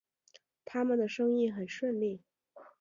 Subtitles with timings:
[0.65, 2.23] 他们的生意很顺利